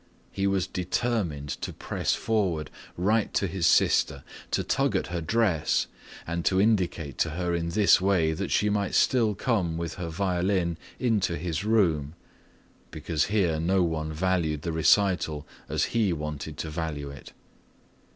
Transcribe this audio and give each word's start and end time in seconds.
He 0.31 0.47
was 0.47 0.65
determined 0.65 1.49
to 1.61 1.71
press 1.71 2.15
forward 2.15 2.71
right 2.97 3.31
to 3.35 3.45
his 3.45 3.67
sister, 3.67 4.23
to 4.49 4.63
tug 4.63 4.95
at 4.95 5.05
her 5.13 5.21
dress, 5.21 5.85
and 6.25 6.43
to 6.45 6.59
indicate 6.59 7.19
to 7.19 7.29
her 7.29 7.53
in 7.53 7.69
this 7.69 8.01
way 8.01 8.33
that 8.33 8.49
she 8.49 8.67
might 8.67 8.95
still 8.95 9.35
come 9.35 9.77
with 9.77 9.93
her 10.01 10.09
violin 10.09 10.77
into 10.97 11.37
his 11.37 11.63
room, 11.63 12.15
because 12.89 13.25
here 13.25 13.59
no 13.59 13.83
one 13.83 14.11
valued 14.11 14.63
the 14.63 14.71
recital 14.73 15.45
as 15.69 15.83
he 15.93 16.11
wanted 16.13 16.57
to 16.57 16.71
value 16.71 17.11
it. 17.11 17.33